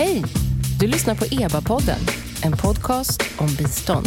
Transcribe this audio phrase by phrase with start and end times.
[0.00, 0.22] Hej!
[0.78, 1.98] Du lyssnar på EBA-podden,
[2.44, 4.06] en podcast om bistånd.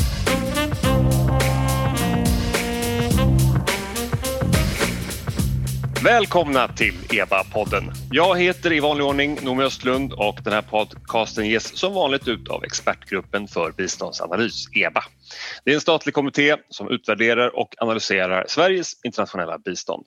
[6.04, 7.92] Välkomna till EBA-podden.
[8.12, 12.48] Jag heter i vanlig ordning Noomi Östlund och den här podcasten ges som vanligt ut
[12.48, 15.04] av Expertgruppen för biståndsanalys, EBA.
[15.66, 20.06] Det är en statlig kommitté som utvärderar och analyserar Sveriges internationella bistånd.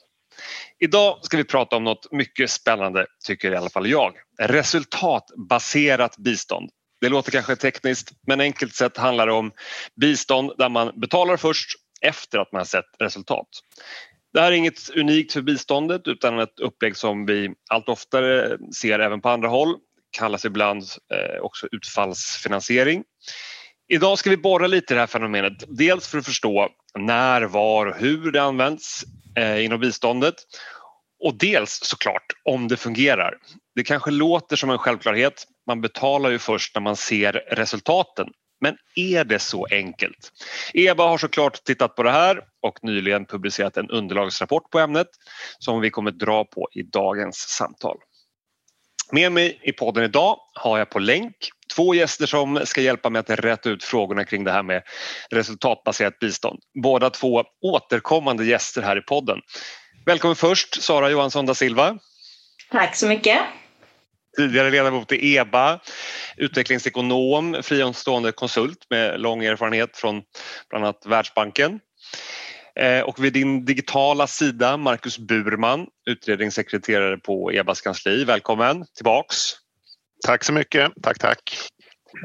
[0.78, 4.14] Idag ska vi prata om något mycket spännande, tycker i alla fall jag.
[4.40, 6.70] Resultatbaserat bistånd.
[7.00, 9.52] Det låter kanske tekniskt, men enkelt sett handlar det om
[10.00, 11.70] bistånd där man betalar först
[12.00, 13.48] efter att man har sett resultat.
[14.32, 18.98] Det här är inget unikt för biståndet utan ett upplägg som vi allt oftare ser
[18.98, 19.74] även på andra håll.
[20.18, 20.82] kallas ibland
[21.14, 23.04] eh, också utfallsfinansiering.
[23.88, 25.64] Idag ska vi borra lite i det här fenomenet.
[25.68, 26.68] Dels för att förstå
[26.98, 29.04] när, var och hur det används
[29.36, 30.34] Eh, inom biståndet
[31.24, 33.34] och dels såklart om det fungerar.
[33.74, 35.44] Det kanske låter som en självklarhet.
[35.66, 38.28] Man betalar ju först när man ser resultaten.
[38.60, 40.32] Men är det så enkelt?
[40.74, 45.08] EBA har såklart tittat på det här och nyligen publicerat en underlagsrapport på ämnet
[45.58, 47.96] som vi kommer dra på i dagens samtal.
[49.12, 51.36] Med mig i podden idag har jag på länk
[51.76, 54.82] två gäster som ska hjälpa mig att rätta ut frågorna kring det här med
[55.30, 56.60] resultatbaserat bistånd.
[56.82, 59.38] Båda två återkommande gäster här i podden.
[60.06, 61.98] Välkommen först Sara Johansson da Silva.
[62.70, 63.38] Tack så mycket.
[64.36, 65.80] Tidigare ledamot i EBA,
[66.36, 70.22] utvecklingsekonom, fristående konsult med lång erfarenhet från
[70.70, 71.80] bland annat Världsbanken.
[72.80, 78.24] Eh, och vid din digitala sida Marcus Burman, utredningssekreterare på EBAs kansli.
[78.24, 79.36] Välkommen tillbaks.
[80.26, 80.92] Tack så mycket.
[81.02, 81.58] Tack, tack.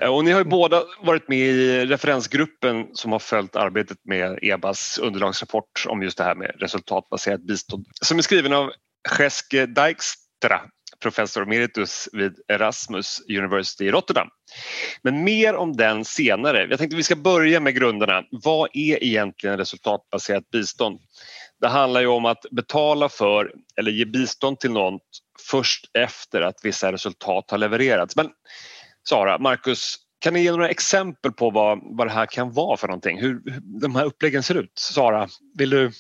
[0.02, 4.40] Eh, och ni har ju båda varit med i referensgruppen som har följt arbetet med
[4.42, 8.72] EBAs underlagsrapport om just det här med resultatbaserat bistånd som är skriven av
[9.20, 10.62] Geske Dijkstra
[11.02, 14.28] professor emeritus vid Erasmus University i Rotterdam.
[15.02, 16.68] Men mer om den senare.
[16.70, 18.24] Jag tänkte vi ska börja med grunderna.
[18.32, 21.00] Vad är egentligen resultatbaserat bistånd?
[21.62, 25.00] Det handlar ju om att betala för eller ge bistånd till någon
[25.52, 28.16] först efter att vissa resultat har levererats.
[28.16, 28.30] Men
[29.10, 32.88] Sara, Marcus, kan ni ge några exempel på vad, vad det här kan vara för
[32.88, 33.20] någonting?
[33.20, 34.72] Hur, hur de här uppläggen ser ut?
[34.76, 35.92] Sara, vill du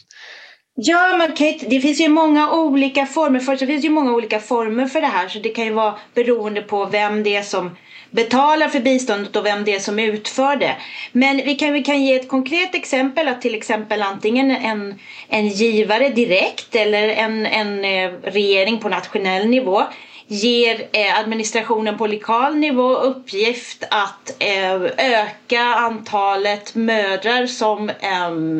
[0.83, 3.39] Ja, man kan, det finns ju många olika former.
[3.39, 5.95] för det finns ju många olika former för det här så det kan ju vara
[6.13, 7.71] beroende på vem det är som
[8.11, 10.75] betalar för biståndet och vem det är som utför det.
[11.11, 15.47] Men vi kan, vi kan ge ett konkret exempel att till exempel antingen en, en
[15.47, 19.83] givare direkt eller en, en eh, regering på nationell nivå
[20.31, 27.91] ger eh, administrationen på lokal nivå uppgift att eh, öka antalet mödrar som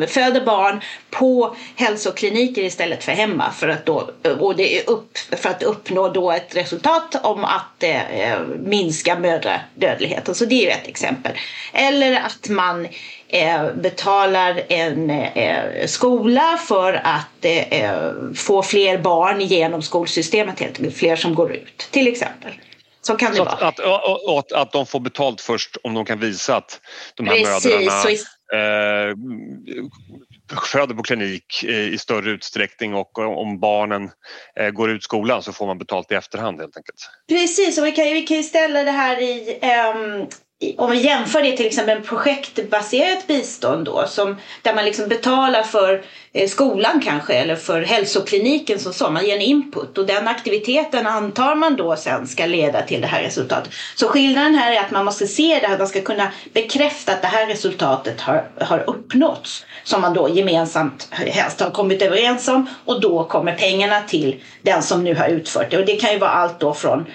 [0.08, 4.10] föder barn på hälsokliniker istället för hemma för att, då,
[4.40, 10.34] och det är upp, för att uppnå då ett resultat om att eh, minska mödradödligheten.
[10.34, 11.32] Så det är ju ett exempel.
[11.72, 12.88] Eller att man
[13.74, 21.34] betalar en eh, skola för att eh, få fler barn genom skolsystemet, helt fler som
[21.34, 22.52] går ut till exempel.
[23.00, 23.54] Så kan det så vara.
[23.54, 26.80] Att, att, att, att de får betalt först om de kan visa att
[27.14, 28.18] de här Precis, mödrarna i...
[30.52, 34.10] eh, föder på klinik i större utsträckning och om barnen
[34.72, 37.10] går ut skolan så får man betalt i efterhand helt enkelt.
[37.28, 39.58] Precis, och vi kan, vi kan ju ställa det här i
[39.94, 40.28] um,
[40.76, 45.62] om vi jämför det till exempel med projektbaserat bistånd då, som, där man liksom betalar
[45.62, 46.02] för
[46.32, 51.06] eh, skolan kanske eller för hälsokliniken som så, man ger en input och den aktiviteten
[51.06, 53.72] antar man då sen ska leda till det här resultatet.
[53.94, 57.22] Så skillnaden här är att man måste se det här, man ska kunna bekräfta att
[57.22, 62.66] det här resultatet har, har uppnåtts som man då gemensamt helst har kommit överens om
[62.84, 66.18] och då kommer pengarna till den som nu har utfört det och det kan ju
[66.18, 67.06] vara allt då från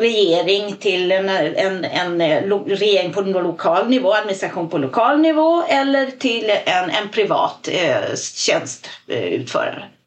[0.00, 6.06] regering till en, en, en, en regering på lokal nivå, administration på lokal nivå eller
[6.10, 9.82] till en, en privat eh, tjänstutförare.
[9.82, 9.99] Eh,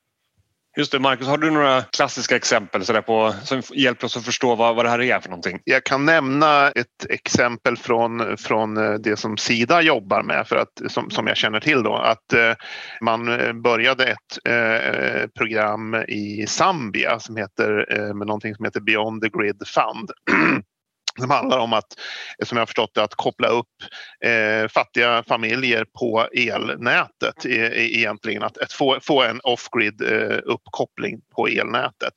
[0.78, 4.56] Just det, Marcus, har du några klassiska exempel så på, som hjälper oss att förstå
[4.56, 5.60] vad, vad det här är för någonting?
[5.64, 10.92] Jag kan nämna ett exempel från, från eh, det som Sida jobbar med, för att,
[10.92, 11.84] som, som jag känner till.
[11.84, 12.54] Då, att eh,
[13.02, 18.82] man eh, började ett eh, program i Zambia som heter, eh, med någonting som heter
[18.82, 20.12] Beyond the Grid Fund.
[21.20, 21.86] som handlar om att,
[22.44, 23.68] som jag har förstått det, att koppla upp
[24.26, 28.44] eh, fattiga familjer på elnätet e, egentligen.
[28.44, 32.14] Att, att få, få en off-grid eh, uppkoppling på elnätet.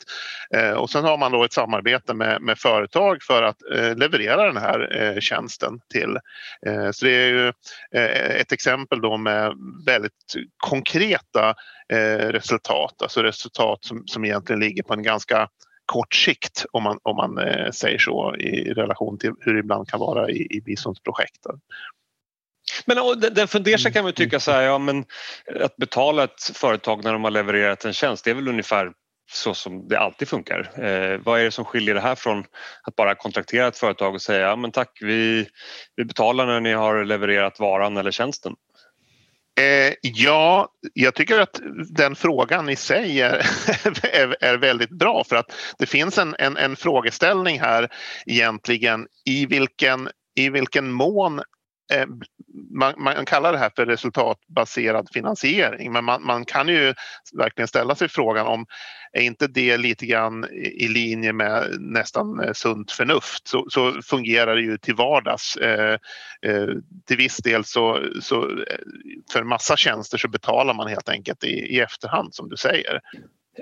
[0.54, 4.46] Eh, och sen har man då ett samarbete med, med företag för att eh, leverera
[4.46, 6.18] den här eh, tjänsten till.
[6.66, 7.48] Eh, så det är ju
[7.94, 9.52] eh, ett exempel då med
[9.86, 11.54] väldigt konkreta
[11.92, 15.48] eh, resultat, alltså resultat som, som egentligen ligger på en ganska
[15.86, 19.88] kort sikt om man, om man eh, säger så i relation till hur det ibland
[19.88, 21.46] kan vara i, i biståndsprojekt.
[22.84, 25.04] Men den fundersam kan man tycka så här, ja men
[25.60, 28.92] att betala ett företag när de har levererat en tjänst det är väl ungefär
[29.32, 30.84] så som det alltid funkar.
[30.84, 32.44] Eh, vad är det som skiljer det här från
[32.82, 35.48] att bara kontraktera ett företag och säga ja, men tack vi,
[35.96, 38.54] vi betalar när ni har levererat varan eller tjänsten?
[39.60, 41.60] Eh, ja, jag tycker att
[41.96, 43.32] den frågan i sig är,
[44.02, 47.88] är, är, väldigt bra för att det finns en, en, en frågeställning här
[48.26, 51.40] egentligen i vilken, i vilken mån
[51.92, 52.06] Eh,
[52.70, 56.94] man, man, kallar det här för resultatbaserad finansiering men man, man, kan ju
[57.32, 58.66] verkligen ställa sig frågan om
[59.12, 64.56] är inte det lite grann i linje med nästan eh, sunt förnuft så, så fungerar
[64.56, 65.56] det ju till vardags.
[65.56, 65.98] Eh,
[66.42, 66.68] eh,
[67.06, 68.78] till viss del så, så eh,
[69.32, 73.00] för massa tjänster så betalar man helt enkelt i, i efterhand som du säger.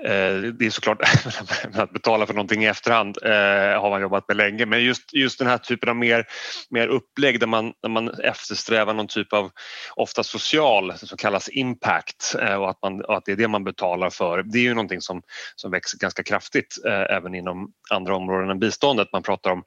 [0.03, 1.01] Eh, det är såklart
[1.73, 5.39] att betala för någonting i efterhand eh, har man jobbat med länge men just, just
[5.39, 6.25] den här typen av mer,
[6.69, 9.51] mer upplägg där man, där man eftersträvar någon typ av
[9.95, 13.63] ofta social som kallas impact eh, och, att man, och att det är det man
[13.63, 14.43] betalar för.
[14.43, 15.21] Det är ju någonting som,
[15.55, 16.75] som växer ganska kraftigt
[17.09, 19.07] även inom andra områden än biståndet.
[19.13, 19.63] Man pratar om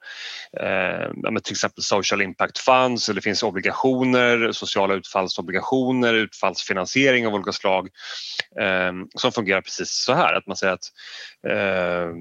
[0.61, 7.53] eh, till exempel social impact funds, eller det finns obligationer, sociala utfallsobligationer, utfallsfinansiering av olika
[7.53, 7.89] slag
[8.61, 10.93] eh, som fungerar precis så här att man säger att
[11.47, 12.13] eh,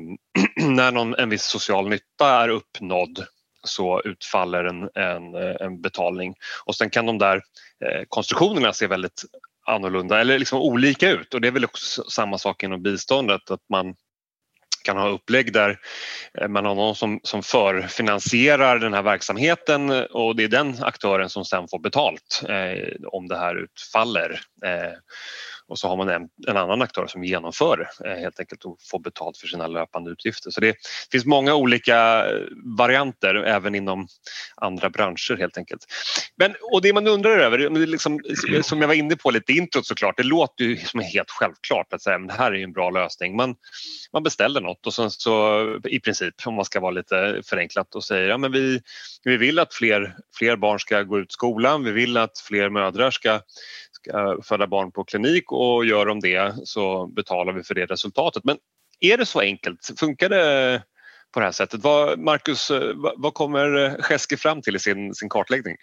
[0.68, 3.26] när någon, en viss social nytta är uppnådd
[3.64, 6.36] så utfaller en, en, en betalning
[6.66, 7.36] och sen kan de där
[7.86, 9.22] eh, konstruktionerna se väldigt
[9.66, 13.70] annorlunda eller liksom olika ut och det är väl också samma sak inom biståndet att
[13.70, 13.96] man
[14.88, 15.80] kan ha upplägg där
[16.42, 20.84] eh, man har någon som, som förfinansierar den här verksamheten eh, och det är den
[20.84, 24.42] aktören som sen får betalt eh, om det här utfaller.
[24.66, 24.94] Eh,
[25.69, 29.00] och så har man en, en annan aktör som genomför eh, helt enkelt och får
[29.00, 30.52] betalt för sina löpande utgifter.
[30.52, 30.75] Så det
[31.12, 32.42] finns många olika eh,
[32.78, 34.08] varianter även inom
[34.56, 35.86] andra branscher helt enkelt.
[36.36, 38.19] Men, och det man undrar över, liksom,
[38.54, 41.31] eh, som jag var inne på lite i introt såklart, det låter ju som helt
[41.31, 43.36] självklart att säga, men det här är en bra lösning.
[43.36, 43.56] Man,
[44.14, 48.04] man beställer något och sen så i princip, om man ska vara lite förenklat och
[48.04, 48.81] säger ja, men vi,
[49.24, 53.12] vi vill att fler, fler barn ska gå ut skolan, vi vill att fler mödrar
[53.12, 53.42] ska
[54.13, 58.44] Eh, föda barn på klinik och gör de det så betalar vi för det resultatet.
[58.44, 58.57] Men
[59.00, 59.92] är det så enkelt?
[60.00, 60.83] Funkar det
[61.33, 61.83] på det här sättet?
[61.83, 65.75] Vad, Marcus, eh, vad kommer Scheske fram till i sin, sin kartläggning?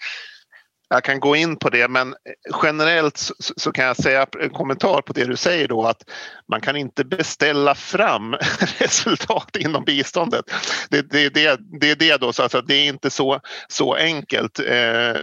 [0.88, 4.50] Jag kan gå in på det men eh, generellt så, så, kan jag säga en
[4.50, 6.02] kommentar på det du säger då att
[6.48, 8.34] man kan inte beställa fram
[8.78, 10.44] resultat inom biståndet.
[10.90, 14.58] Det, det, det, det är det då, så alltså, det är inte så, så enkelt
[14.58, 15.14] eh,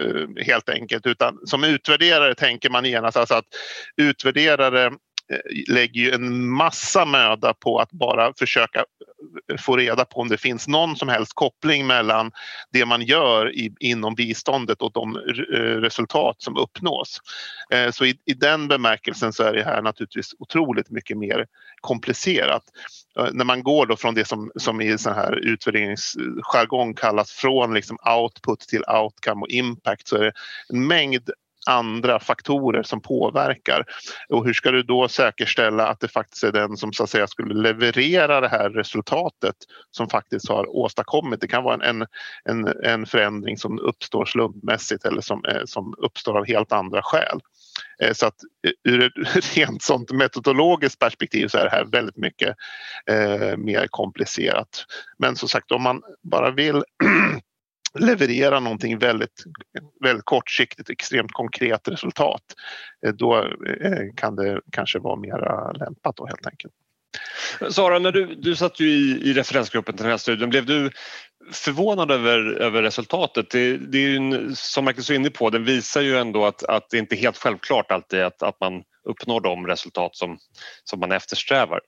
[0.46, 3.46] helt enkelt utan som utvärderare tänker man genast alltså att
[3.98, 4.92] utvärderare
[5.32, 8.86] Eh, lägger ju en massa möda på att bara försöka
[9.52, 12.32] eh, få reda på om det finns någon som helst koppling mellan
[12.74, 17.22] det man gör i, inom biståndet och de eh, resultat som uppnås.
[17.92, 21.46] Så i, i, den bemärkelsen så är det här naturligtvis otroligt mycket mer
[21.82, 22.64] komplicerat.
[23.32, 27.98] När man går då från det som, som i sån här utvärderingsjargong kallas från liksom
[28.18, 30.34] output till outcome och impact så är det
[30.70, 31.30] en mängd
[31.66, 33.86] andra faktorer som påverkar.
[34.30, 37.28] Och hur ska du då säkerställa att det faktiskt är den som så att säga
[37.28, 39.56] skulle leverera det här resultatet
[39.92, 41.42] som faktiskt har åstadkommit.
[41.42, 42.06] Det kan vara en,
[42.44, 47.40] en, en förändring som uppstår slumpmässigt eller som, eh, som uppstår av helt andra skäl.
[48.02, 48.36] Eh, så att
[48.68, 52.56] eh, ur ett rent sånt metodologiskt perspektiv så är det här väldigt mycket
[53.10, 54.86] eh, mer komplicerat.
[55.18, 56.76] Men som sagt om man bara vill
[58.00, 59.44] leverera någonting väldigt,
[60.04, 62.44] väldigt kortsiktigt, extremt konkret resultat,
[63.06, 66.74] eh, då eh, kan det kanske vara mera lämpat då helt enkelt.
[67.70, 70.92] Sara, när du, du satt ju i, i referensgruppen till den här studien, blev du
[71.52, 73.50] förvånad över, över resultatet?
[73.50, 76.90] Det, det är ju, som Marcus är inne på, den visar ju ändå att, att
[76.90, 80.38] det inte är helt självklart alltid att, att man uppnår de resultat som,
[80.84, 81.80] som man eftersträvar.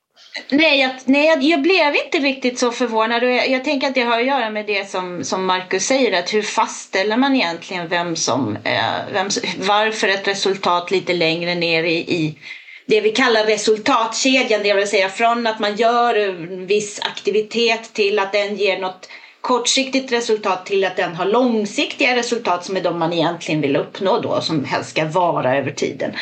[0.50, 4.02] Nej, jag, nej, jag blev inte riktigt så förvånad och jag, jag, tänker att det
[4.02, 8.16] har att göra med det som, som Marcus säger att hur fastställer man egentligen vem
[8.16, 9.28] som, eh, vem,
[9.58, 12.38] varför ett resultat lite längre ner i, i
[12.86, 18.18] det vi kallar resultatkedjan, det vill säga från att man gör en viss aktivitet till
[18.18, 19.08] att den ger något
[19.44, 24.20] kortsiktigt resultat till att den har långsiktiga resultat som är de man egentligen vill uppnå
[24.20, 26.12] då som helst ska vara över tiden.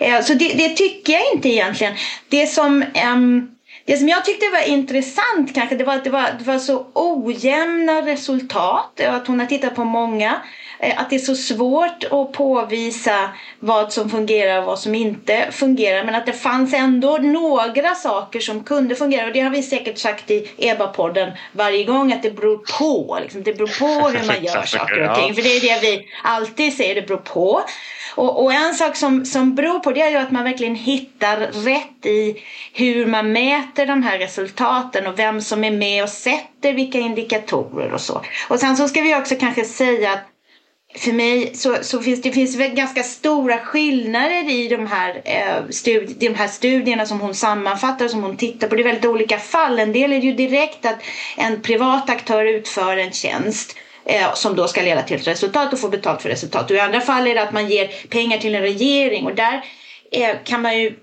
[0.00, 1.94] Eh, så det, det tycker jag inte egentligen.
[2.28, 3.48] Det som ehm,
[3.84, 6.86] Det som jag tyckte var intressant kanske det var att det var, det var så
[6.94, 9.00] ojämna resultat.
[9.00, 10.42] Att hon har tittat på många.
[10.78, 13.30] Eh, att det är så svårt att påvisa
[13.60, 16.04] vad som fungerar och vad som inte fungerar.
[16.04, 19.26] Men att det fanns ändå några saker som kunde fungera.
[19.26, 23.18] Och det har vi säkert sagt i EBA-podden varje gång att det beror på.
[23.22, 23.42] Liksom.
[23.42, 25.34] Det beror på hur man gör saker och ting.
[25.34, 27.62] För det är det vi alltid säger, det beror på.
[28.14, 31.36] Och, och, en sak som, som beror på det är ju att man verkligen hittar
[31.36, 32.42] rätt i
[32.72, 37.92] hur man mäter de här resultaten och vem som är med och sätter vilka indikatorer
[37.92, 38.22] och så.
[38.48, 40.37] Och sen så ska vi också kanske säga att
[40.98, 45.70] för mig så, så finns det finns väl ganska stora skillnader i de här, eh,
[45.70, 48.74] studi de här studierna som hon sammanfattar som hon tittar på.
[48.74, 49.78] Det är väldigt olika fall.
[49.78, 50.98] En del är ju direkt att
[51.36, 55.80] en privat aktör utför en tjänst eh, som då ska leda till ett resultat och
[55.80, 56.70] få betalt för resultat.
[56.70, 59.64] Och I andra fall är det att man ger pengar till en regering och där
[60.12, 60.94] eh, kan man ju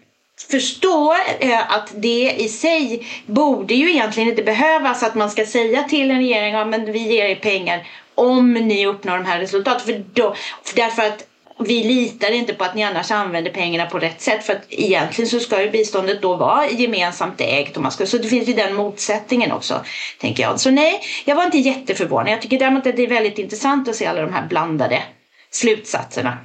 [0.51, 5.83] förstå eh, att det i sig borde ju egentligen inte behövas att man ska säga
[5.83, 9.85] till en regering att ja, vi ger er pengar om ni uppnår de här resultaten.
[9.85, 11.27] För då, för därför att
[11.59, 14.43] vi litar inte på att ni annars använder pengarna på rätt sätt.
[14.43, 17.77] För att egentligen så ska ju biståndet då vara gemensamt ägt.
[17.77, 19.81] Och man ska, så det finns ju den motsättningen också.
[20.19, 20.59] tänker jag.
[20.59, 22.31] Så nej, jag var inte jätteförvånad.
[22.31, 25.03] Jag tycker däremot att det är väldigt intressant att se alla de här blandade
[25.51, 26.37] slutsatserna.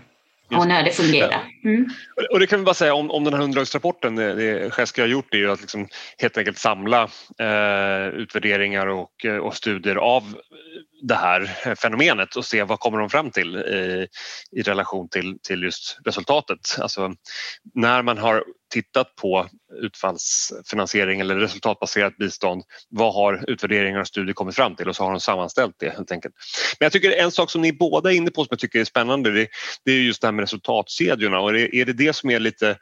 [0.57, 1.41] Och när det fungerar.
[1.65, 1.91] Mm.
[2.33, 5.35] Och det kan vi bara säga om, om den här underlagsrapporten, det, det har gjort
[5.35, 7.03] är ju att liksom helt enkelt samla
[7.39, 10.35] eh, utvärderingar och, och studier av
[11.03, 14.07] det här fenomenet och se vad kommer de fram till i,
[14.53, 16.77] i relation till, till just resultatet.
[16.79, 17.15] Alltså
[17.75, 19.49] när man har tittat på
[19.83, 25.11] utfallsfinansiering eller resultatbaserat bistånd, vad har utvärderingar och studier kommit fram till och så har
[25.11, 26.35] de sammanställt det helt enkelt.
[26.79, 28.85] Men jag tycker en sak som ni båda är inne på som jag tycker är
[28.85, 29.49] spännande det,
[29.85, 32.79] det är just det här med resultatkedjorna och är, är det det som är lite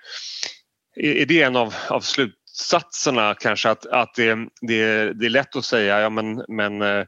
[1.01, 2.01] är det en av, av
[2.59, 6.89] slutsatserna kanske att, att det, det, det är lätt att säga ja men, men eh,
[6.89, 7.07] eh,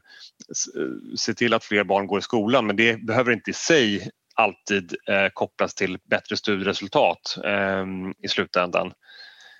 [1.17, 4.95] se till att fler barn går i skolan men det behöver inte i sig alltid
[5.09, 7.85] eh, kopplas till bättre studieresultat eh,
[8.23, 8.93] i slutändan.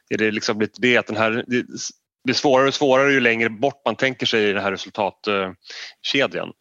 [0.10, 1.66] Är det liksom lite det att den här, det
[2.24, 6.54] blir svårare och svårare ju längre bort man tänker sig i den här resultatkedjan.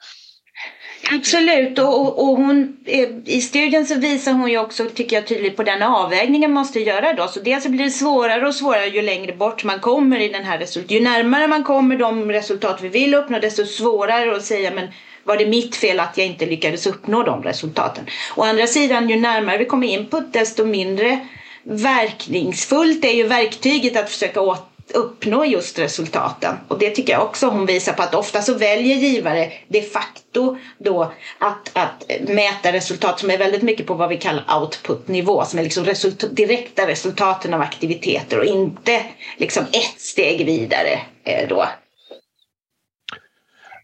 [1.12, 2.76] Absolut och, och hon,
[3.24, 6.80] i studien så visar hon ju också, tycker jag tydligt, på den avvägningen man måste
[6.80, 7.28] göra då.
[7.28, 10.58] Så dels blir det svårare och svårare ju längre bort man kommer i den här
[10.58, 10.90] resultat.
[10.90, 14.88] Ju närmare man kommer de resultat vi vill uppnå desto svårare att säga men
[15.24, 18.04] var det mitt fel att jag inte lyckades uppnå de resultaten?
[18.36, 21.18] Å andra sidan, ju närmare vi kommer input desto mindre
[21.62, 26.56] verkningsfullt är ju verktyget att försöka åt uppnå just resultaten.
[26.68, 30.58] Och det tycker jag också hon visar på att ofta så väljer givare de facto
[30.78, 35.58] då att, att mäta resultat som är väldigt mycket på vad vi kallar output-nivå som
[35.58, 39.04] är liksom resultat, direkta resultaten av aktiviteter och inte
[39.36, 41.68] liksom ett steg vidare eh, då.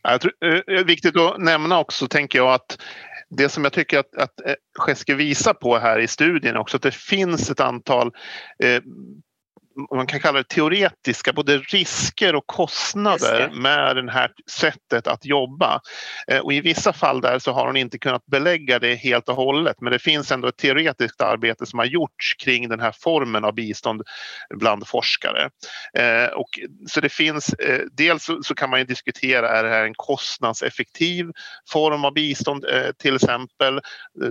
[0.02, 2.78] Jag tror, eh, det är viktigt att nämna också, tänker jag, att
[3.28, 6.82] det som jag tycker att, att eh, Scheske visar på här i studien också att
[6.82, 8.12] det finns ett antal
[8.62, 8.82] eh,
[9.94, 15.80] man kan kalla det teoretiska, både risker och kostnader med det här sättet att jobba.
[16.28, 19.34] Eh, och I vissa fall där så har hon inte kunnat belägga det helt och
[19.34, 23.44] hållet men det finns ändå ett teoretiskt arbete som har gjorts kring den här formen
[23.44, 24.02] av bistånd
[24.54, 25.50] bland forskare.
[25.98, 26.48] Eh, och,
[26.88, 31.26] så det finns, eh, dels så, kan man ju diskutera, är det här en kostnadseffektiv
[31.72, 32.64] form av bistånd
[32.98, 33.80] till exempel?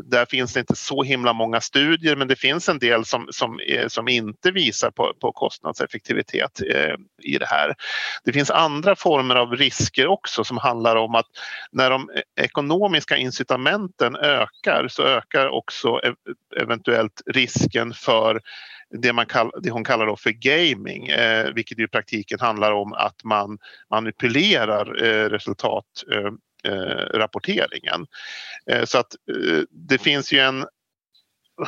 [0.03, 3.59] Där finns det inte så himla många studier men det finns en del som, som,
[3.87, 7.75] som inte visar på, på kostnadseffektivitet eh, i det här.
[8.23, 11.27] Det finns andra former av risker också som handlar om att
[11.71, 18.41] när de e-, ekonomiska incitamenten ökar så ökar också e-, eventuellt risken för
[18.89, 22.93] det, man kall, det hon kallar då för gaming, eh, vilket i praktiken handlar om
[22.93, 23.57] att man
[23.89, 28.05] manipulerar eh, resultatrapporteringen.
[28.69, 30.65] Eh, eh, eh, så att eh, det finns ju en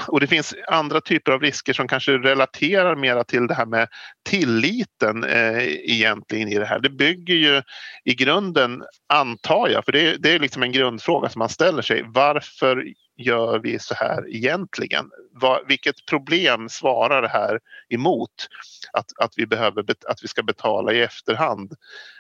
[0.08, 3.88] och det finns andra typer av risker som kanske relaterar mera till det här med
[4.30, 6.80] tilliten eh, egentligen i det här.
[6.80, 7.62] Det bygger ju
[8.04, 12.04] i grunden, antar jag, för det, det är liksom en grundfråga som man ställer sig.
[12.08, 12.84] Varför
[13.18, 15.10] gör vi så här egentligen?
[15.42, 18.48] Va, vilket problem svarar det här emot?
[18.94, 21.74] Att, att, vi behöver, att vi ska betala i efterhand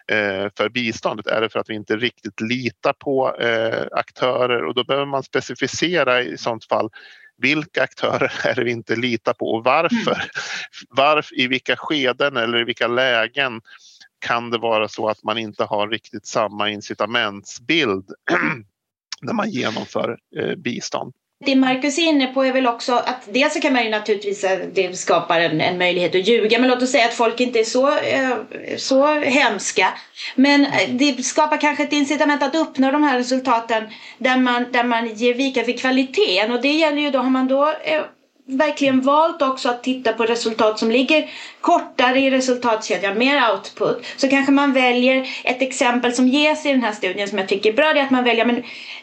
[0.07, 1.27] eh, för biståndet?
[1.27, 4.63] Är det för att vi inte riktigt litar på eh, aktörer?
[4.63, 6.89] Och då behöver man specificera i sånt fall
[7.37, 10.11] vilka aktörer är det vi inte litar på och varför?
[10.11, 10.27] Mm.
[10.89, 13.61] varför I vilka skeden eller i vilka lägen
[14.19, 18.05] kan det vara så att man inte har riktigt samma incitamentsbild
[19.21, 21.13] när man genomför eh, bistånd?
[21.45, 24.43] Det Marcus är inne på är väl också att dels så kan man ju naturligtvis,
[24.43, 27.59] eh, det skapar en, en möjlighet att ljuga, men låt oss säga att folk inte
[27.59, 28.35] är så, eh,
[28.77, 29.93] så hemska.
[30.35, 33.83] Men eh, det skapar kanske ett incitament att uppnå de här resultaten
[34.17, 37.47] där man, där man ger vika för kvaliteten och det gäller ju då, har man
[37.47, 37.73] då
[38.47, 41.29] verkligen valt också att titta på resultat som ligger
[41.61, 46.83] kortare i resultatkedjan, mer output, så kanske man väljer ett exempel som ges i den
[46.83, 48.57] här studien som jag tycker är bra, det är att man väljer men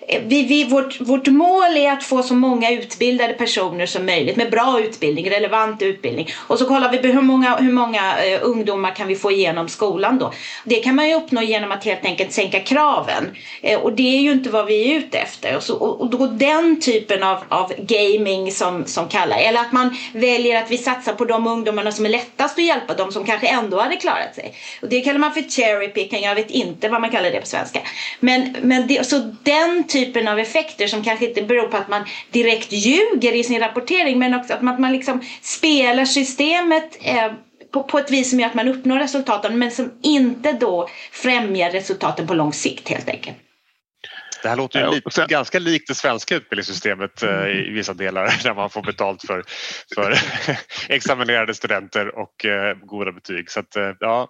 [0.08, 4.36] eh, vi, vi, vårt, vårt mål är att få så många utbildade personer som möjligt
[4.36, 6.28] med bra utbildning, relevant utbildning.
[6.36, 10.18] Och så kollar vi hur många, hur många eh, ungdomar kan vi få igenom skolan
[10.18, 10.32] då.
[10.64, 13.36] Det kan man ju uppnå genom att helt enkelt sänka kraven.
[13.62, 15.56] Eh, och det är ju inte vad vi är ute efter.
[15.56, 19.72] Och, så, och, och då den typen av, av gaming som, som kallas eller att
[19.72, 23.24] man väljer att vi satsar på de ungdomarna som är lättast att hjälpa, de som
[23.24, 24.54] kanske ändå hade klarat sig.
[24.82, 27.46] Och det kallar man för cherry picking, jag vet inte vad man kallar det på
[27.46, 27.80] svenska.
[28.20, 32.04] Men, men det, så den typen av effekter som kanske inte beror på att man
[32.30, 37.32] direkt ljuger i sin rapportering men också att man, att man liksom spelar systemet eh,
[37.70, 41.70] på, på ett vis som gör att man uppnår resultaten men som inte då främjar
[41.70, 43.36] resultaten på lång sikt helt enkelt.
[44.44, 45.28] Det här låter ju lite, sen...
[45.28, 49.44] ganska likt det svenska utbildningssystemet eh, i vissa delar där man får betalt för,
[49.94, 50.18] för
[50.88, 53.50] examinerade studenter och eh, goda betyg.
[53.50, 54.28] Så att, eh, ja,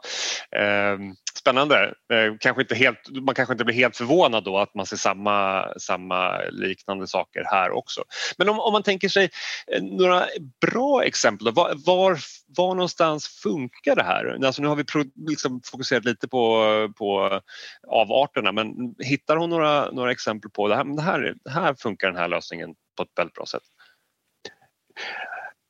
[0.56, 0.99] eh,
[1.44, 1.94] spännande.
[2.12, 5.66] Eh, kanske inte helt, man kanske inte blir helt förvånad då att man ser samma,
[5.78, 8.04] samma liknande saker här också.
[8.38, 9.30] Men om, om man tänker sig
[9.66, 10.26] eh, några
[10.60, 12.18] bra exempel, var, var,
[12.56, 14.38] var någonstans funkar det här?
[14.44, 16.64] Alltså nu har vi pro, liksom fokuserat lite på,
[16.98, 17.40] på
[17.88, 22.08] avarterna men hittar hon några, några exempel på det här, det här, det här funkar
[22.08, 23.62] den här lösningen på ett väldigt bra sätt?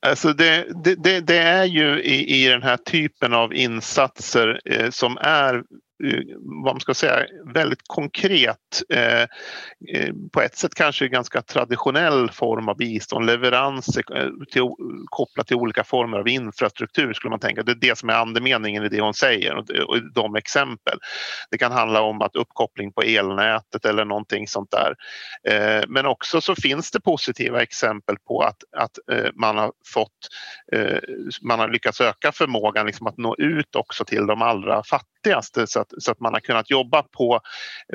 [0.04, 4.90] Alltså det, det, det, det, är ju i, i den här typen av insatser eh,
[4.90, 5.62] som är
[6.02, 6.20] Eh,
[6.64, 12.68] vad man ska säga, väldigt konkret, eh, eh, på ett sätt kanske ganska traditionell form
[12.68, 14.62] av bistånd, leveranser eh, till,
[15.06, 17.62] kopplat till olika former av infrastruktur skulle man tänka.
[17.62, 20.98] Det är det som är andemeningen i det hon säger och, och de exempel.
[21.50, 24.94] Det kan handla om att uppkoppling på elnätet eller någonting sånt där.
[25.48, 30.10] Eh, men också så finns det positiva exempel på att, att eh, man har fått,
[31.42, 35.13] man har lyckats öka förmågan liksom att nå ut också till de allra fattigaste
[35.66, 37.40] så att, så att man har kunnat jobba på,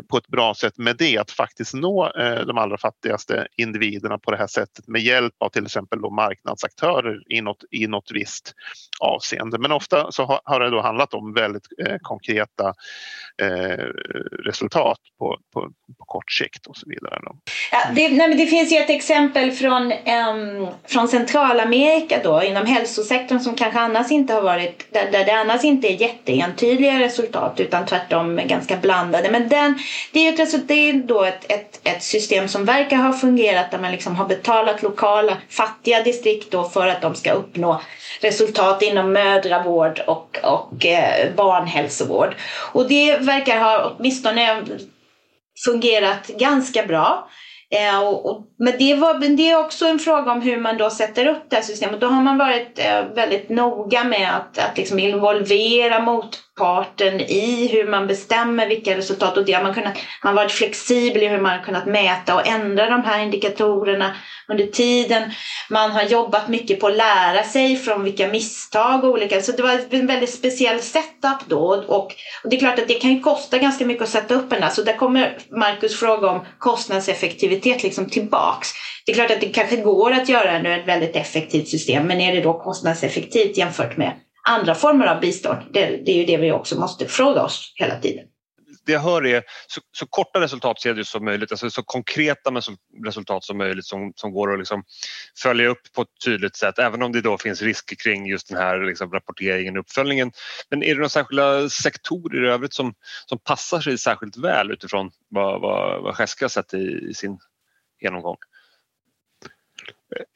[0.10, 4.32] på ett bra sätt med det, att faktiskt nå eh, de allra fattigaste individerna på
[4.32, 8.54] det här sättet med hjälp av till exempel då marknadsaktörer i något, i något visst
[9.00, 9.58] avseende.
[9.58, 12.74] Men ofta så har, har det då handlat om väldigt eh, konkreta
[13.42, 13.86] eh,
[14.46, 15.62] resultat på, på,
[15.98, 17.20] på, kort sikt och så vidare.
[17.72, 23.40] Ja, det, nej, det finns ju ett exempel från, um, från Centralamerika då inom hälsosektorn
[23.40, 27.19] som kanske annars inte har varit, där, där det annars inte är jätteentydiga resultat
[27.60, 29.30] utan tvärtom ganska blandade.
[29.32, 29.80] Men den,
[30.12, 33.80] det är, ett, det är då ett, ett, ett system som verkar ha fungerat där
[33.80, 37.82] man liksom har betalat lokala fattiga distrikt då för att de ska uppnå
[38.22, 42.36] resultat inom mödravård och, och eh, barnhälsovård.
[42.72, 44.64] Och det verkar ha åtminstone
[45.66, 47.30] fungerat ganska bra.
[47.72, 50.78] Eh, och, och, men, det var, men det är också en fråga om hur man
[50.78, 52.02] då sätter upp det här systemet.
[52.02, 57.88] Då har man varit eh, väldigt noga med att, att liksom involvera motparten i hur
[57.88, 61.42] man bestämmer vilka resultat och det har man kunnat, man har varit flexibel i hur
[61.42, 64.16] man har kunnat mäta och ändra de här indikatorerna
[64.48, 65.32] under tiden.
[65.70, 69.64] Man har jobbat mycket på att lära sig från vilka misstag och olika, så det
[69.64, 73.20] var en väldigt speciell setup då och, och det är klart att det kan ju
[73.20, 77.59] kosta ganska mycket att sätta upp den där så där kommer Marcus fråga om kostnadseffektivitet
[77.66, 78.70] liksom tillbaks.
[79.06, 82.36] Det är klart att det kanske går att göra ett väldigt effektivt system men är
[82.36, 84.14] det då kostnadseffektivt jämfört med
[84.50, 85.60] andra former av bistånd.
[85.74, 88.26] Det, det, är ju det vi också måste fråga oss hela tiden.
[88.86, 92.52] Det jag hör är så, så korta resultatkedjor som möjligt, alltså så konkreta
[93.06, 94.84] resultat som möjligt som, som går att liksom
[95.44, 98.58] följa upp på ett tydligt sätt även om det då finns risker kring just den
[98.58, 100.32] här liksom rapporteringen och uppföljningen.
[100.70, 102.94] Men är det några särskilda sektorer i övrigt som,
[103.26, 107.38] som passar sig särskilt väl utifrån vad, vad, vad Jessica har sett i, i sin
[108.02, 108.38] genomgång?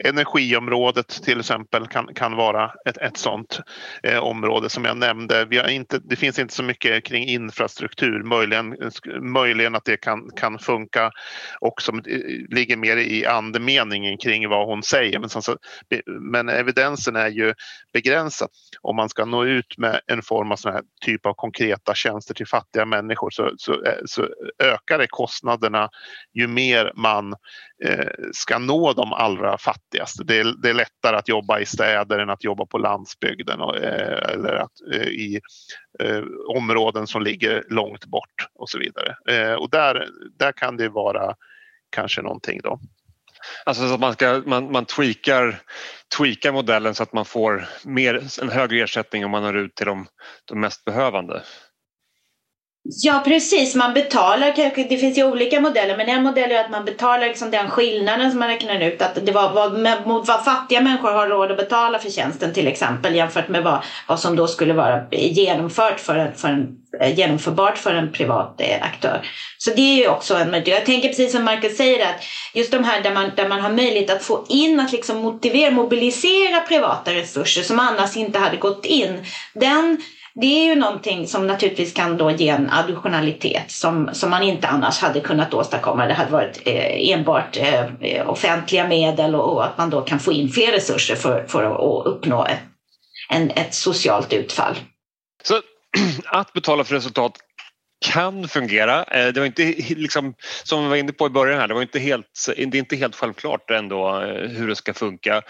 [0.03, 3.59] Energiområdet till exempel kan, kan vara ett, ett sådant
[4.03, 5.45] eh, område som jag nämnde.
[5.45, 8.77] Vi har inte, det finns inte så mycket kring infrastruktur, möjligen,
[9.21, 11.11] möjligen att det kan, kan funka
[11.81, 15.19] som eh, ligger mer i andemeningen kring vad hon säger.
[15.19, 15.57] Men, så,
[16.07, 17.53] men evidensen är ju
[17.93, 18.49] begränsad.
[18.81, 22.33] Om man ska nå ut med en form av sån här typ av konkreta tjänster
[22.33, 24.27] till fattiga människor så, så, eh, så
[24.63, 25.89] ökar det kostnaderna
[26.33, 27.35] ju mer man
[27.83, 30.23] Eh, ska nå de allra fattigaste.
[30.23, 33.77] Det är, det är, lättare att jobba i städer än att jobba på landsbygden och,
[33.77, 35.39] eh, eller att, eh, i
[35.99, 39.15] eh, områden som ligger långt bort och så vidare.
[39.29, 40.07] Eh, och där,
[40.39, 41.35] där kan det vara
[41.89, 42.79] kanske någonting då.
[43.65, 45.59] Alltså så att man, ska, man, man tweakar,
[46.17, 49.85] tweakar modellen så att man får mer, en högre ersättning om man når ut till
[49.85, 50.07] de,
[50.45, 51.43] de mest behövande.
[52.85, 54.53] Ja precis, man betalar,
[54.89, 58.31] det finns ju olika modeller men en modell är att man betalar liksom den skillnaden
[58.31, 61.99] som man räknar ut att det var vad, vad fattiga människor har råd att betala
[61.99, 66.35] för tjänsten till exempel jämfört med vad, vad som då skulle vara genomfört för en,
[66.35, 66.67] för en,
[66.99, 69.21] eh, genomförbart för en privat eh, aktör.
[69.57, 70.79] Så det är ju också en möjlighet.
[70.79, 73.69] Jag tänker precis som Marcus säger att just de här där man, där man har
[73.69, 78.85] möjlighet att få in, att liksom motivera, mobilisera privata resurser som annars inte hade gått
[78.85, 79.25] in.
[79.53, 79.97] Den
[80.35, 84.67] det är ju någonting som naturligtvis kan då ge en additionalitet som, som man inte
[84.67, 86.05] annars hade kunnat åstadkomma.
[86.05, 90.31] Det hade varit eh, enbart eh, offentliga medel och, och, att man då kan få
[90.31, 92.59] in fler resurser för, för att uppnå ett,
[93.29, 94.75] en, ett socialt utfall.
[95.43, 95.53] Så
[96.25, 97.37] att betala för resultat
[98.03, 99.03] kan fungera.
[99.03, 101.81] Eh, det var inte liksom, som vi var inne på i början här, det, var
[101.81, 105.41] inte helt, det är inte helt självklart ändå eh, hur det ska funka.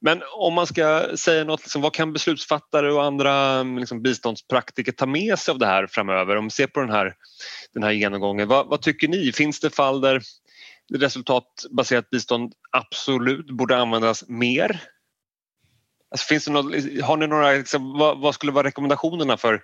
[0.00, 4.92] Men om man ska säga något, liksom, vad kan beslutsfattare och andra mm, liksom, biståndspraktiker
[4.92, 6.36] ta med sig av det här framöver?
[6.36, 7.14] Om vi ser på den här,
[7.74, 9.32] den här genomgången, vad, vad tycker ni?
[9.32, 10.22] Finns det fall där
[10.94, 14.80] resultatbaserat bistånd absolut borde användas mer
[16.10, 19.62] Alltså, finns det något, har ni några, liksom, vad, vad, skulle vara rekommendationerna för,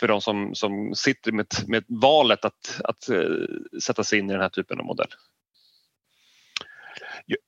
[0.00, 3.46] för de som, som sitter med, med valet att, att uh,
[3.82, 5.08] sätta sig in i den här typen av modell?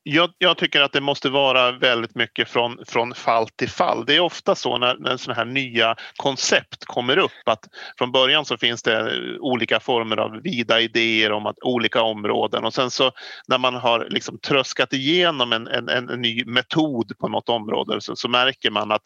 [0.02, 4.04] Jag, jag, tycker att det måste vara väldigt mycket från, från fall till fall.
[4.06, 7.64] Det är ofta så när, när sådana här nya koncept kommer upp att
[7.98, 12.74] från början så finns det olika former av vida idéer om att olika områden och
[12.74, 13.12] sen så
[13.48, 18.16] när man har liksom tröskat igenom en, en, en ny metod på något område så,
[18.16, 19.02] så märker man att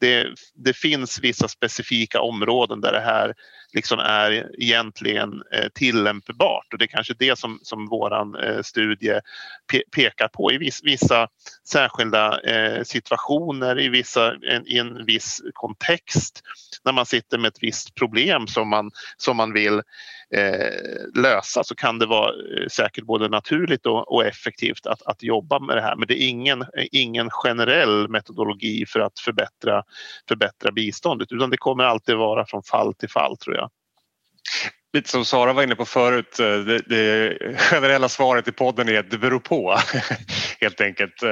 [0.00, 3.34] det, det finns vissa specifika områden där det här
[3.76, 6.72] liksom är egentligen eh, tillämpbart.
[6.72, 9.20] Och det är kanske det som, som vår eh, studie
[9.72, 10.52] pe pekar på.
[10.52, 11.28] I viss, vissa
[11.68, 16.42] särskilda eh, situationer i, vissa, en, i en viss kontext
[16.84, 19.82] när man sitter med ett visst problem som man, som man vill
[20.34, 25.22] eh, lösa så kan det vara eh, säkert både naturligt och, och, effektivt att, att
[25.22, 25.96] jobba med det här.
[25.96, 29.82] Men det är ingen, eh, ingen generell metodologi för att förbättra,
[30.28, 33.70] förbättra biståndet utan det kommer alltid vara från fall till fall tror jag
[34.96, 38.98] lite som Sara var inne på förut, eh, det, det generella svaret i podden är
[38.98, 39.78] att det beror på
[40.60, 41.22] helt enkelt.
[41.22, 41.30] Eh,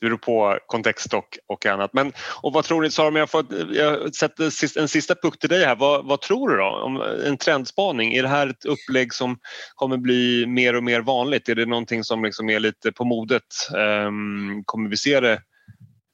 [0.00, 1.90] det beror på kontext och, och annat.
[1.92, 5.48] Men, och vad tror ni Sara, om jag, får, jag sätter en sista puck till
[5.48, 5.76] dig här.
[5.76, 8.14] Vad, vad, tror du då om en trendspaning?
[8.14, 9.38] Är det här ett upplägg som
[9.74, 11.48] kommer bli mer och mer vanligt?
[11.48, 13.42] Är det någonting som liksom är lite på modet?
[13.74, 15.40] Um, kommer vi se det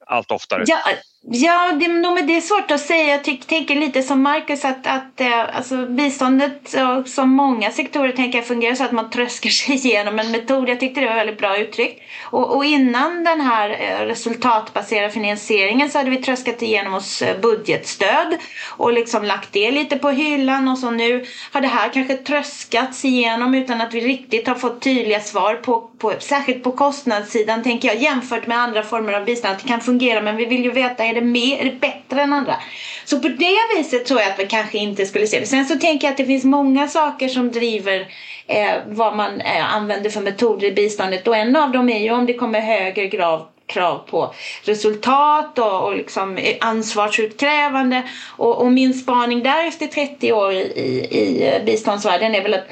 [0.07, 0.65] allt oftare?
[0.67, 0.79] Ja,
[1.25, 1.87] Ja, det,
[2.27, 3.13] det är svårt att säga.
[3.13, 6.75] Jag tycker, tänker lite som Marcus att, att eh, alltså, biståndet
[7.07, 10.69] som många sektorer tänker jag fungerar så att man tröskar sig igenom en metod.
[10.69, 12.03] Jag tyckte det var väldigt bra uttryckt.
[12.31, 17.41] Och, och innan den här eh, resultatbaserade finansieringen så hade vi tröskat igenom oss eh,
[17.41, 18.39] budgetstöd
[18.71, 23.05] och liksom lagt det lite på hyllan och så nu har det här kanske tröskats
[23.05, 27.89] igenom utan att vi riktigt har fått tydliga svar på, på särskilt på kostnadssidan tänker
[27.89, 30.71] jag jämfört med andra former av bistånd att det kan fungera men vi vill ju
[30.71, 32.57] veta är det, mer, är det bättre än andra?
[33.05, 35.47] Så på det viset tror jag att vi kanske inte skulle se det.
[35.47, 38.07] Sen så tänker jag att det finns många saker som driver
[38.47, 42.11] eh, vad man eh, använder för metoder i biståndet och en av dem är ju
[42.11, 48.03] om det kommer högre grav krav på resultat och, och liksom eh, ansvarsutkrävande.
[48.37, 52.67] Och, och, min spaning där efter 30 år i, i, i biståndsvärlden är väl att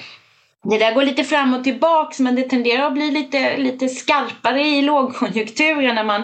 [0.62, 4.62] det där går lite fram och tillbaks men det tenderar att bli lite, lite skarpare
[4.62, 6.22] i lågkonjunkturen när man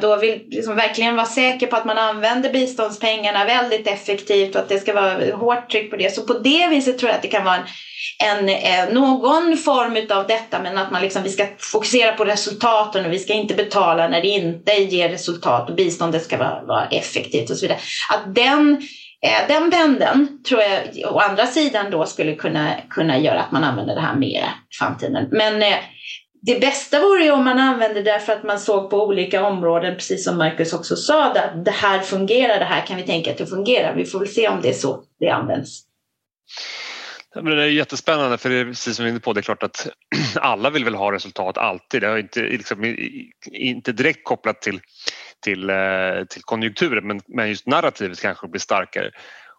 [0.00, 4.68] då vill liksom verkligen vara säker på att man använder biståndspengarna väldigt effektivt och att
[4.68, 6.14] det ska vara hårt tryck på det.
[6.14, 10.18] Så på det viset tror jag att det kan vara en, en eh, någon form
[10.18, 13.54] av detta men att man liksom, vi ska fokusera på resultaten och vi ska inte
[13.54, 17.78] betala när det inte ger resultat och biståndet ska vara, vara effektivt och så vidare.
[18.10, 18.82] Att den
[19.26, 23.64] eh, den pendeln tror jag å andra sidan då skulle kunna, kunna göra att man
[23.64, 25.28] använder det här mer i framtiden.
[25.30, 25.76] Men eh,
[26.46, 29.94] det bästa vore ju om man använde det för att man såg på olika områden,
[29.94, 33.38] precis som Marcus också sa, att det här fungerar, det här kan vi tänka att
[33.38, 33.94] det fungerar.
[33.94, 35.82] Vi får väl se om det är så det används.
[37.34, 39.42] Men det är jättespännande för det är precis som vi är inne på, det är
[39.42, 39.88] klart att
[40.36, 42.02] alla vill väl ha resultat alltid.
[42.02, 42.96] Det är inte, liksom,
[43.52, 44.80] inte direkt kopplat till
[45.42, 49.10] till, eh, till konjunkturen men, men just narrativet kanske blir starkare.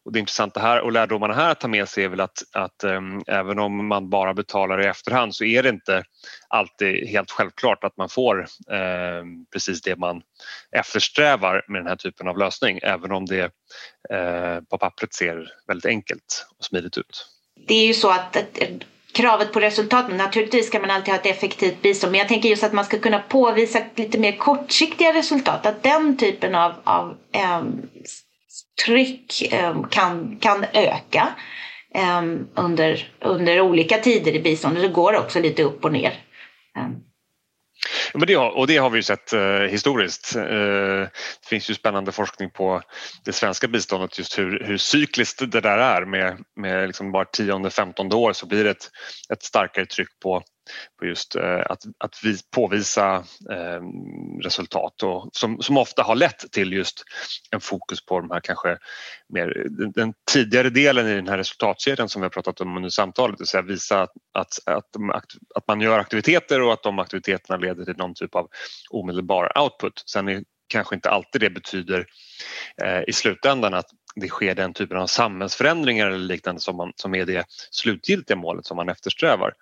[0.06, 2.84] Och det intressanta här och lärdomarna här att ta med sig är väl att, att
[2.84, 6.04] um, även om man bara betalar i efterhand så är det inte
[6.48, 10.22] alltid helt självklart att man får um, precis det man
[10.72, 13.44] eftersträvar med den här typen av lösning även om det
[14.13, 17.28] uh, på pappret ser väldigt enkelt och smidigt ut.
[17.68, 18.68] Det är ju så att eh,
[19.13, 20.12] kravet på resultat.
[20.12, 22.12] Naturligtvis ska man alltid ha ett effektivt bistånd.
[22.12, 25.66] Men jag tänker just att man ska kunna påvisa lite mer kortsiktiga resultat.
[25.66, 27.63] Att den typen av, av eh,
[28.86, 31.27] tryck ehm, kan, kan öka
[31.95, 34.83] ehm, under, under olika tider i biståndet.
[34.83, 36.13] Det går också lite upp och ner.
[36.77, 36.95] Ehm.
[38.13, 40.36] Men det, och det har vi ju sett eh, historiskt.
[40.36, 42.81] Eh, det finns ju spännande forskning på
[43.25, 47.69] det svenska biståndet just hur, hur cykliskt det där är med, med liksom bara tionde,
[47.69, 48.89] femtonde år så blir det ett,
[49.33, 50.43] ett starkare tryck på
[50.99, 53.15] på just eh, att, att vi påvisa
[53.52, 53.82] eh,
[54.43, 57.04] resultat och som, som ofta har lett till just
[57.52, 58.78] en fokus på de här kanske
[59.30, 62.89] mer den, den tidigare delen i den här resultatkedjan som vi har pratat om under
[62.89, 66.99] samtalet, det vill säga visa att, att, att, att man gör aktiviteter och att de
[66.99, 68.47] aktiviteterna leder till någon typ av
[68.89, 70.04] omedelbar output.
[70.06, 72.06] Sen är kanske inte alltid det betyder
[72.84, 77.15] eh, i slutändan att det sker den typen av samhällsförändringar eller liknande som, man, som
[77.15, 79.54] är det slutgiltiga målet som man eftersträvar.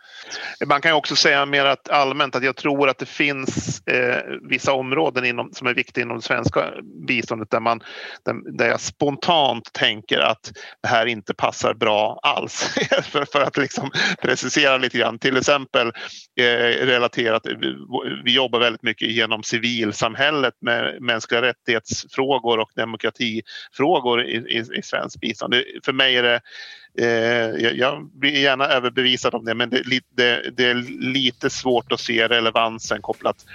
[0.66, 4.74] Man kan också säga mer att allmänt att jag tror att det finns eh, vissa
[4.74, 6.74] områden inom, som är viktiga inom det svenska
[7.08, 7.82] biståndet där, man,
[8.26, 12.64] där, där jag spontant tänker att det här inte passar bra alls.
[13.04, 15.20] för, för, att liksom precisera lite grann.
[15.20, 15.88] Till exempel
[16.40, 17.76] eh, relaterat, vi,
[18.24, 25.54] vi jobbar väldigt mycket genom civilsamhället med mänskliga rättighetsfrågor och demokratifrågor i, i, svensk bistånd.
[25.54, 26.42] Det, för mig är det
[26.98, 29.84] Eh, jag blir gärna överbevisad om det men det,
[30.16, 30.74] det, det, är
[31.14, 33.46] lite svårt att se relevansen kopplat,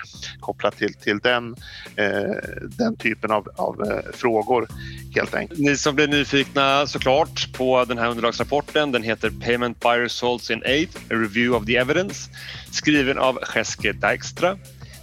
[0.41, 1.57] kopplat till, till den,
[1.97, 2.35] eh,
[2.79, 4.69] den typen av, av eh, frågor
[5.15, 5.61] helt enkelt.
[5.61, 10.63] Ni som blir nyfikna såklart på den här underlagsrapporten, den heter Payment by Results in
[10.67, 12.31] Aid, a review of the evidence,
[12.71, 14.59] skriven av Jeske Dijkstra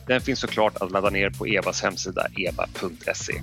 [0.08, 3.34] den finns såklart att ladda ner på EVAs hemsida eva.se.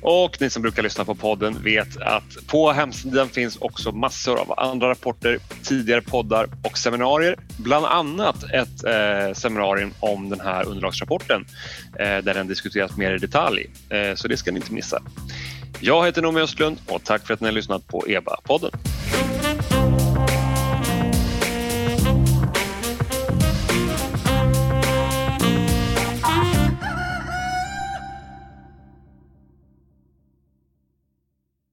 [0.00, 4.58] Och ni som brukar lyssna på podden vet att på hemsidan finns också massor av
[4.60, 7.36] andra rapporter, tidigare poddar och seminarier.
[7.58, 11.46] Bland annat ett eh, seminarium om den här underlagsrapporten
[11.98, 13.70] eh, där den diskuteras mer i detalj.
[13.88, 15.02] Eh, så det ska ni inte missa.
[15.80, 18.70] Jag heter Noomi Östlund och tack för att ni har lyssnat på EBA-podden.